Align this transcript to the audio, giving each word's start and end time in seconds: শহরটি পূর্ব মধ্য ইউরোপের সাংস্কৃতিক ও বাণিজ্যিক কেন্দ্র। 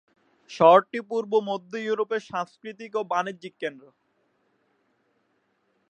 শহরটি 0.51 0.99
পূর্ব 1.09 1.31
মধ্য 1.49 1.71
ইউরোপের 1.79 2.21
সাংস্কৃতিক 2.29 2.91
ও 2.95 3.01
বাণিজ্যিক 3.11 3.53
কেন্দ্র। 3.61 3.85